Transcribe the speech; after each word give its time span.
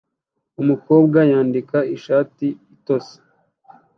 Umukobwa 0.61 1.19
yandika 1.31 1.77
ishati 1.95 2.47
itose 2.75 3.15